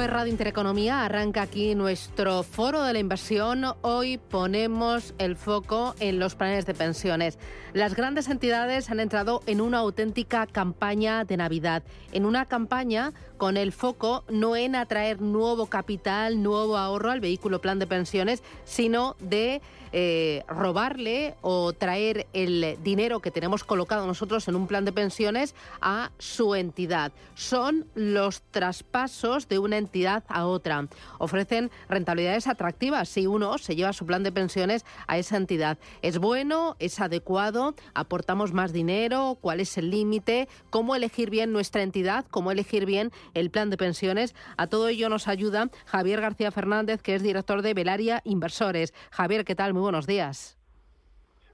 [0.00, 3.66] Esto es Radio Intereconomía, arranca aquí nuestro foro de la inversión.
[3.82, 7.38] Hoy ponemos el foco en los planes de pensiones.
[7.74, 11.82] Las grandes entidades han entrado en una auténtica campaña de Navidad,
[12.12, 17.62] en una campaña con el foco no en atraer nuevo capital, nuevo ahorro al vehículo
[17.62, 19.62] plan de pensiones, sino de
[19.92, 25.56] eh, robarle o traer el dinero que tenemos colocado nosotros en un plan de pensiones
[25.80, 27.12] a su entidad.
[27.34, 30.86] Son los traspasos de una entidad a otra.
[31.18, 35.76] Ofrecen rentabilidades atractivas si uno se lleva su plan de pensiones a esa entidad.
[36.02, 36.76] ¿Es bueno?
[36.78, 37.74] ¿Es adecuado?
[37.92, 39.38] ¿Aportamos más dinero?
[39.40, 40.48] ¿Cuál es el límite?
[40.70, 42.26] ¿Cómo elegir bien nuestra entidad?
[42.30, 44.34] ¿Cómo elegir bien el plan de pensiones?
[44.56, 48.92] A todo ello nos ayuda Javier García Fernández, que es director de Velaria Inversores.
[49.10, 49.72] Javier, ¿qué tal?
[49.72, 50.58] Muy buenos días.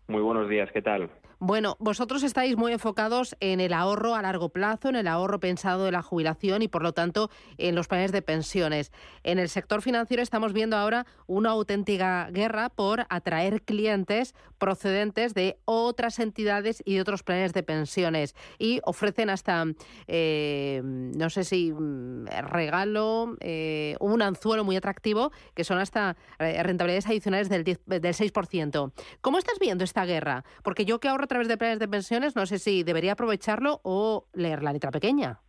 [0.09, 1.11] Muy buenos días, ¿qué tal?
[1.39, 5.85] Bueno, vosotros estáis muy enfocados en el ahorro a largo plazo, en el ahorro pensado
[5.85, 8.91] de la jubilación y, por lo tanto, en los planes de pensiones.
[9.23, 15.59] En el sector financiero estamos viendo ahora una auténtica guerra por atraer clientes procedentes de
[15.67, 19.67] otras entidades y de otros planes de pensiones y ofrecen hasta,
[20.07, 26.63] eh, no sé si mm, regalo, eh, un anzuelo muy atractivo, que son hasta eh,
[26.63, 28.93] rentabilidades adicionales del, del 6%.
[29.21, 30.43] ¿Cómo estás viendo esta guerra?
[30.63, 33.81] Porque yo que ahorro a través de planes de pensiones, no sé si debería aprovecharlo
[33.83, 35.41] o leer la letra pequeña.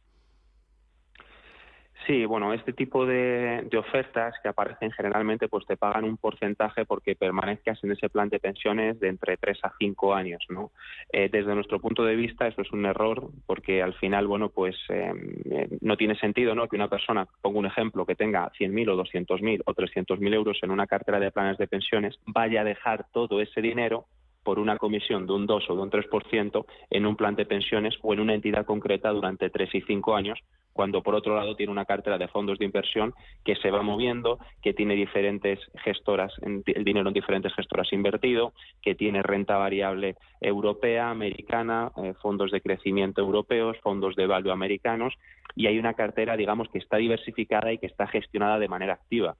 [2.07, 7.17] Sí, bueno, este tipo de, ofertas que aparecen generalmente pues te pagan un porcentaje porque
[7.17, 10.71] permanezcas en ese plan de pensiones de entre 3 a 5 años, ¿no?
[11.11, 14.77] Eh, desde nuestro punto de vista eso es un error porque al final, bueno, pues
[14.87, 16.69] em, eh, no tiene sentido, ¿no?
[16.69, 20.71] Que una persona, pongo un ejemplo, que tenga 100.000 o 200.000 o 300.000 euros en
[20.71, 24.05] una cartera de planes de pensiones, vaya a dejar todo ese dinero
[24.47, 27.95] por una comisión de un 2 o de un 3% en un plan de pensiones
[28.01, 30.39] o en una entidad concreta durante 3 y 5 años,
[30.77, 34.37] cuando por otro lado tiene una cartera de fondos de inversión que se va moviendo,
[34.61, 41.09] que tiene diferentes gestoras, el dinero en diferentes gestoras invertido, que tiene renta variable europea,
[41.09, 45.15] americana, eh, fondos de crecimiento europeos, fondos de value americanos,
[45.55, 49.35] y hay una cartera, digamos, que está diversificada y que está gestionada de manera activa.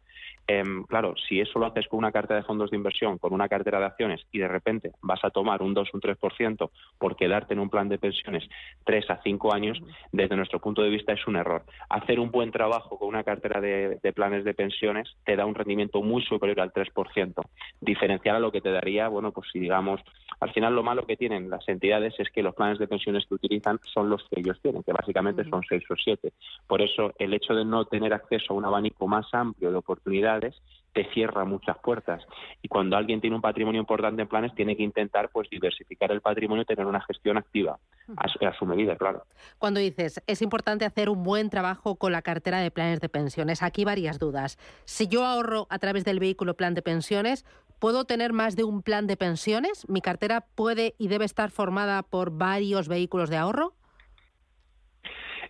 [0.49, 3.49] Em, claro, si eso lo haces con una cartera de fondos de inversión, con una
[3.49, 7.17] cartera de acciones y de repente vas a tomar un 2 o un 3% por
[7.17, 8.47] quedarte en un plan de pensiones
[8.85, 9.77] 3 a 5 años,
[10.13, 11.63] desde nuestro punto de vista es un error.
[11.89, 16.01] Hacer un buen trabajo con una cartera de, planes de pensiones te da un rendimiento
[16.01, 17.33] muy superior al 3%.
[17.81, 20.01] Diferenciar a lo que te daría, bueno, pues si digamos,
[20.39, 23.35] al final lo malo que tienen las entidades es que los planes de pensiones que
[23.35, 26.31] utilizan son los que ellos tienen, que básicamente son 6 o 7.
[26.67, 30.55] Por eso el hecho de no tener acceso a un abanico más amplio de oportunidades
[30.93, 32.23] te cierra muchas puertas.
[32.61, 36.21] Y cuando alguien tiene un patrimonio importante en planes, tiene que intentar pues diversificar el
[36.21, 37.77] patrimonio y tener una gestión activa
[38.15, 39.23] a, su medida, claro.
[39.59, 43.61] Cuando dices, es importante hacer un buen trabajo con la cartera de planes de pensiones,
[43.61, 44.57] aquí varias dudas.
[44.85, 47.45] Si yo ahorro a través del vehículo plan de pensiones,
[47.79, 49.87] ¿puedo tener más de un plan de pensiones?
[49.89, 53.73] ¿Mi cartera puede y debe estar formada por varios vehículos de ahorro?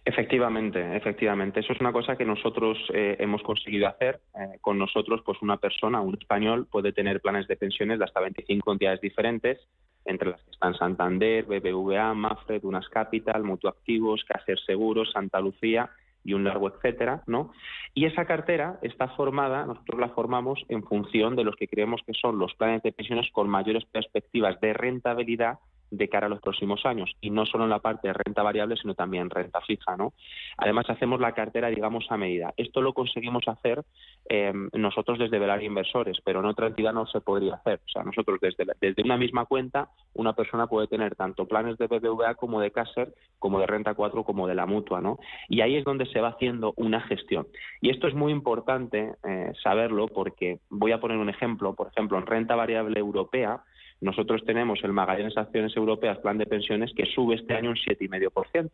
[0.07, 1.59] Efectivamente, efectivamente.
[1.59, 4.21] Eso es una cosa que nosotros eh, hemos conseguido hacer.
[4.39, 8.21] Eh, con nosotros, pues una persona, un español, puede tener planes de pensiones de hasta
[8.21, 9.59] 25 entidades diferentes,
[10.05, 15.89] entre las que están Santander, BBVA, Mafre, Dunas Capital, Mutuactivos, Caser Seguros, Santa Lucía
[16.23, 17.51] y un largo etcétera, ¿no?
[17.93, 22.13] Y esa cartera está formada, nosotros la formamos en función de los que creemos que
[22.13, 25.59] son los planes de pensiones con mayores perspectivas de rentabilidad
[25.91, 27.15] de cara a los próximos años.
[27.21, 30.13] Y no solo en la parte de renta variable sino también renta fija no
[30.57, 32.53] además hacemos la cartera digamos a medida.
[32.57, 33.83] Esto lo conseguimos hacer
[34.29, 37.79] eh, nosotros desde Velar Inversores pero en otra entidad no se podría hacer.
[37.85, 41.87] O sea nosotros desde desde una misma cuenta una persona puede tener tanto planes de
[41.87, 45.17] BBVA como de Caser como de renta 4 como de la mutua no
[45.47, 47.47] y ahí es donde se va haciendo una gestión.
[47.81, 51.75] Y esto es muy importante eh, saberlo porque voy a poner un ejemplo.
[51.75, 53.63] Por ejemplo en renta variable europea
[53.99, 58.69] nosotros tenemos el Magallanes Acciones Europeas Plan de Pensiones que sube este año un 7,5%.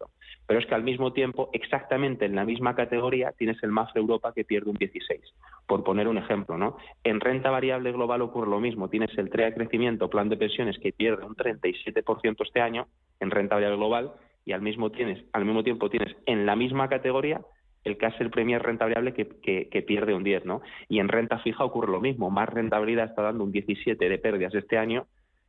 [0.45, 4.33] Pero es que al mismo tiempo, exactamente en la misma categoría, tienes el MAFRE Europa
[4.33, 5.21] que pierde un 16%.
[5.65, 6.77] Por poner un ejemplo, ¿no?
[7.03, 8.89] En renta variable global ocurre lo mismo.
[8.89, 12.87] Tienes el TREA Crecimiento Plan de Pensiones que pierde un 37% este año
[13.21, 14.11] en renta variable global
[14.45, 17.39] y al mismo, tienes, al mismo tiempo tienes en la misma categoría
[17.83, 19.27] el el Premier renta variable que,
[19.69, 20.61] que, pierde un 10, ¿no?
[20.87, 24.55] Y en renta fija ocurre lo mismo, más rentabilidad está dando un 17 de pérdidas
[24.55, 25.07] este año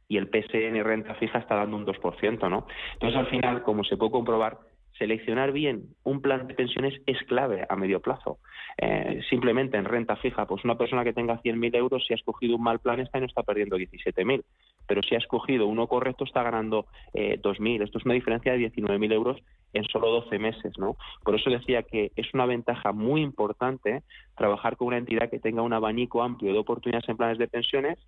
[0.08, 2.66] y el PSN renta fija está dando un 2%, ¿no?
[2.94, 4.58] Entonces, al final, como se puede comprobar,
[4.98, 8.38] seleccionar bien un plan de pensiones es clave a medio plazo.
[8.76, 12.56] Eh, simplemente en renta fija, pues una persona que tenga 100.000 euros, si ha escogido
[12.56, 14.44] un mal plan, está no está perdiendo 17.000.
[14.86, 17.82] Pero si ha escogido uno correcto, está ganando eh, 2.000.
[17.82, 19.40] Esto es una diferencia de 19.000 euros
[19.72, 20.96] en solo 12 meses, ¿no?
[21.22, 24.02] Por eso decía que es una ventaja muy importante
[24.36, 27.98] trabajar con una entidad que tenga un abanico amplio de oportunidades en planes de pensiones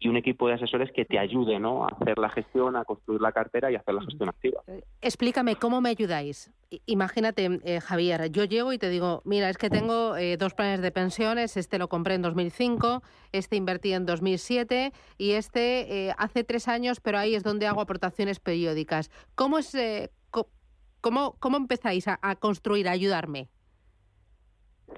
[0.00, 1.84] y un equipo de asesores que te ayude ¿no?
[1.84, 4.62] a hacer la gestión, a construir la cartera y a hacer la gestión activa.
[4.66, 6.50] Eh, explícame, ¿cómo me ayudáis?
[6.86, 10.80] Imagínate, eh, Javier, yo llego y te digo, mira, es que tengo eh, dos planes
[10.80, 13.02] de pensiones, este lo compré en 2005,
[13.32, 18.40] este invertí en 2007 y este hace tres años, pero ahí es donde hago aportaciones
[18.40, 19.10] periódicas.
[19.34, 19.76] ¿Cómo, es,
[21.02, 23.48] cómo, cómo empezáis a, a construir, a ayudarme?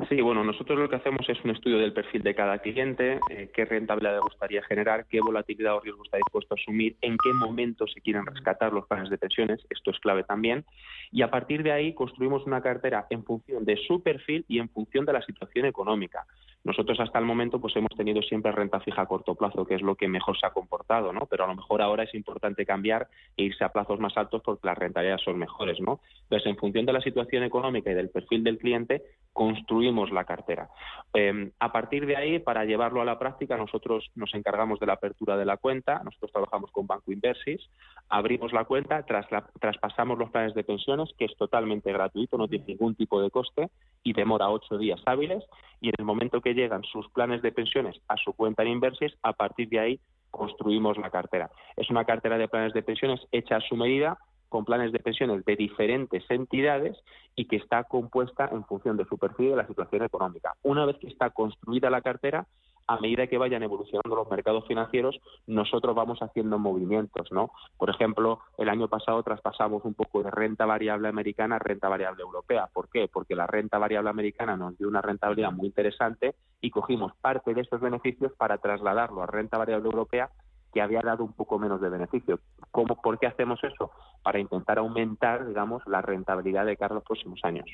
[0.09, 3.51] Sí, bueno, nosotros lo que hacemos es un estudio del perfil de cada cliente, eh,
[3.55, 7.33] qué rentabilidad le gustaría generar, qué volatilidad o riesgo está dispuesto a asumir, en qué
[7.35, 10.65] momento se quieren rescatar los planes de pensiones, esto es clave también,
[11.11, 14.71] y a partir de ahí construimos una cartera en función de su perfil y en
[14.71, 16.27] función de la situación económica.
[16.65, 19.83] Nosotros hasta el momento pues hemos tenido siempre renta fija a corto plazo, que es
[19.83, 21.27] lo que mejor se ha comportado, ¿no?
[21.27, 24.67] Pero a lo mejor ahora es importante cambiar e irse a plazos más altos porque
[24.67, 26.01] las rentabilidades son mejores, ¿no?
[26.23, 30.69] Entonces, en función de la situación económica y del perfil del cliente, construimos la cartera.
[31.15, 34.95] Em, a partir de ahí, para llevarlo a la práctica, nosotros nos encargamos de la
[34.95, 37.61] apertura de la cuenta, nosotros trabajamos con Banco Inversis,
[38.09, 42.95] abrimos la cuenta, traspasamos los planes de pensiones, que es totalmente gratuito, no tiene ningún
[42.95, 43.71] tipo de coste
[44.03, 45.45] y demora ocho días hábiles,
[45.81, 49.13] y en el momento que llegan sus planes de pensiones a su cuenta en Inversis,
[49.23, 50.01] a partir de ahí
[50.31, 51.51] construimos la cartera.
[51.77, 54.19] Es una cartera de planes de pensiones hecha a su medida,
[54.49, 56.97] con planes de pensiones de diferentes entidades
[57.35, 60.55] y que está compuesta en función de su perfil y de la situación económica.
[60.63, 62.47] Una vez que está construida la cartera,
[62.87, 67.51] a medida que vayan evolucionando los mercados financieros, nosotros vamos haciendo movimientos, ¿no?
[67.77, 72.23] Por ejemplo, el año pasado traspasamos un poco de renta variable americana a renta variable
[72.23, 72.69] europea.
[72.73, 73.09] ¿Por qué?
[73.13, 77.63] Porque la renta variable americana nos dio una rentabilidad muy interesante y cogimos parte de
[77.63, 80.31] esos beneficios para trasladarlo a renta variable europea
[80.73, 82.41] que había dado un poco menos de beneficio.
[82.71, 83.91] ¿Cómo, ¿Por qué hacemos eso?
[84.23, 87.67] Para intentar aumentar, digamos, la rentabilidad de cara a los próximos años.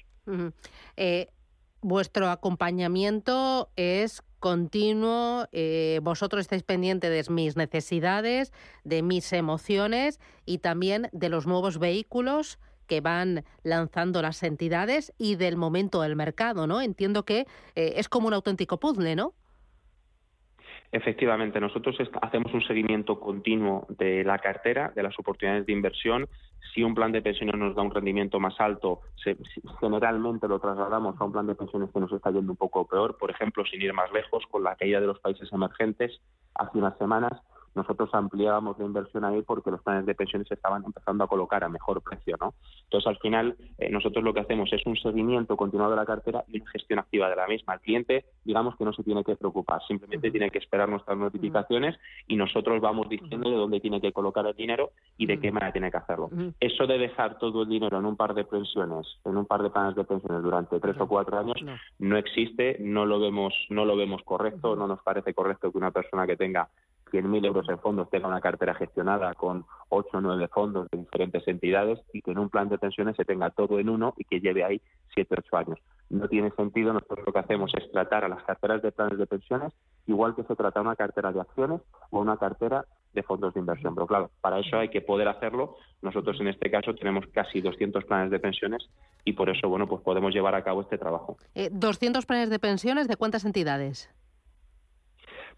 [0.97, 1.29] Eh,
[1.81, 8.52] vuestro acompañamiento es continuo, eh, vosotros estáis pendientes de mis necesidades,
[8.85, 15.37] de mis emociones y también de los nuevos vehículos que van lanzando las entidades y
[15.37, 16.81] del momento del mercado, ¿no?
[16.81, 19.35] Entiendo que eh, es como un auténtico puzzle, ¿no?
[20.90, 26.26] Efectivamente, nosotros hacemos un seguimiento continuo de la cartera, de las oportunidades de inversión.
[26.73, 29.02] Si un plan de pensiones nos da un rendimiento más alto,
[29.81, 33.19] generalmente lo trasladamos a un plan de pensiones que nos está yendo un poco peor.
[33.19, 36.20] Por ejemplo, sin ir más lejos, con la caída de los países emergentes
[36.55, 37.32] hace unas semanas,
[37.75, 41.69] nosotros ampliábamos la inversión ahí porque los planes de pensiones estaban empezando a colocar a
[41.69, 42.55] mejor precio, ¿no?
[42.85, 46.44] Entonces, al final, eh, nosotros lo que hacemos es un seguimiento continuado de la cartera
[46.49, 47.75] y una gestión activa de la misma.
[47.75, 51.97] El cliente, digamos que no se tiene que preocupar, simplemente tiene que esperar nuestras notificaciones
[52.26, 55.73] y nosotros vamos diciendo de dónde tiene que colocar el dinero y de qué manera
[55.73, 56.31] tiene que hacerlo.
[56.61, 59.71] Eso de dejar todo el dinero en un par de pensiones, en un par de
[59.71, 61.56] planes de pensiones durante tres o cuatro años,
[61.99, 62.17] no.
[62.17, 66.26] existe, no lo vemos, no lo vemos correcto, no nos parece correcto que una persona
[66.26, 66.69] que tenga
[67.11, 71.47] 100.000 euros en fondos tenga una cartera gestionada con 8 o 9 fondos de diferentes
[71.49, 74.41] entidades y que en un plan de pensiones se tenga todo en uno y que
[74.41, 74.81] lleve ahí
[75.15, 75.79] 7 o 8 años.
[76.11, 79.27] No tiene sentido, nosotros lo que hacemos es tratar a las carteras de planes de
[79.27, 79.73] pensiones
[80.07, 83.95] igual que se trata una cartera de acciones o una cartera de fondos de inversión.
[83.95, 85.77] Pero claro, para eso hay que poder hacerlo.
[86.03, 88.88] Nosotros en este caso tenemos casi 200 planes de pensiones
[89.25, 91.37] y por eso, bueno, pues podemos llevar a cabo este trabajo.
[91.55, 94.11] Eh, ¿200 planes de pensiones de cuántas entidades?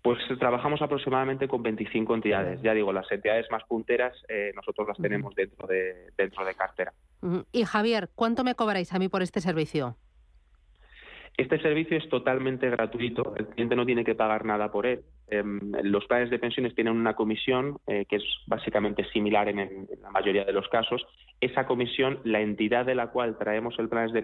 [0.03, 2.63] Pues trabajamos aproximadamente con 25 entidades.
[2.63, 6.93] Ya digo, las entidades más punteras eh, nosotros las tenemos dentro de, dentro de cartera.
[7.53, 9.97] Y Javier, ¿cuánto me cobráis a mí por este servicio?
[11.37, 15.01] Este servicio es totalmente gratuito, el cliente no tiene que pagar nada por él.
[15.29, 20.11] Em, los planes de pensiones tienen una comisión eh, que es básicamente similar en, la
[20.11, 21.07] mayoría de los casos.
[21.41, 24.23] Esa comisión, la entidad de la cual traemos el plan de,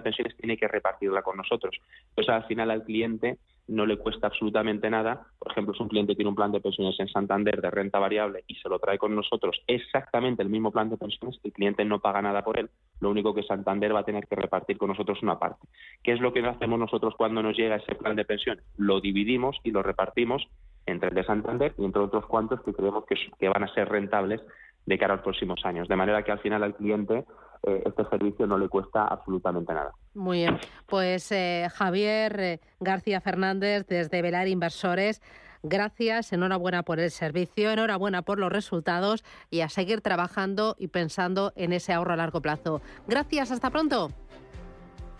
[0.00, 1.76] pensiones tiene que repartirla con nosotros.
[2.08, 3.38] Entonces, al final al cliente
[3.68, 5.28] no le cuesta absolutamente nada.
[5.38, 8.42] Por ejemplo, si un cliente tiene un plan de pensiones en Santander de renta variable
[8.48, 12.00] y se lo trae con nosotros exactamente el mismo plan de pensiones, el cliente no
[12.00, 12.68] paga nada por él.
[12.98, 15.68] Lo único que Santander va a tener que repartir con nosotros una parte.
[16.02, 18.64] ¿Qué es lo que hacemos nosotros cuando nos llega ese plan de pensiones?
[18.76, 20.48] Lo dividimos y lo repartimos
[20.86, 23.04] entre el de Santander y entre otros cuantos que creemos
[23.38, 24.40] que van a ser rentables
[24.86, 25.88] de cara a los próximos años.
[25.88, 27.24] De manera que al final al cliente
[27.62, 29.92] eh, este servicio no le cuesta absolutamente nada.
[30.14, 30.58] Muy bien.
[30.86, 35.20] Pues eh, Javier eh, García Fernández desde Velar Inversores.
[35.62, 41.52] Gracias, enhorabuena por el servicio, enhorabuena por los resultados y a seguir trabajando y pensando
[41.54, 42.80] en ese ahorro a largo plazo.
[43.06, 44.10] Gracias, hasta pronto.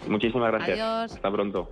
[0.08, 0.80] Muchísimas gracias.
[0.80, 1.12] Adiós.
[1.12, 1.68] Hasta pronto.